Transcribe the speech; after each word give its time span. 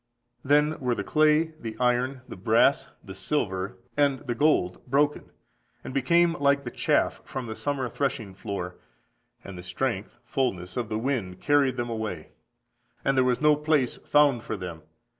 Then 0.43 0.79
were 0.79 0.95
the 0.95 1.03
clay, 1.03 1.53
the 1.59 1.77
iron, 1.79 2.21
the 2.27 2.35
brass, 2.35 2.87
the 3.03 3.13
silver, 3.13 3.77
(and) 3.95 4.17
the 4.21 4.33
gold 4.33 4.83
broken, 4.87 5.29
and 5.83 5.93
became 5.93 6.33
like 6.39 6.63
the 6.63 6.71
chaff 6.71 7.21
from 7.23 7.45
the 7.45 7.55
summer 7.55 7.87
threshing 7.87 8.33
floor; 8.33 8.77
and 9.43 9.59
the 9.59 9.61
strength 9.61 10.17
(fulness) 10.25 10.75
of 10.75 10.89
the 10.89 10.97
wind 10.97 11.39
carried 11.39 11.77
them 11.77 11.91
away, 11.91 12.29
and 13.05 13.15
there 13.15 13.23
was 13.23 13.41
no 13.41 13.55
place 13.55 13.97
found 13.97 14.41
for 14.41 14.57
them. 14.57 14.81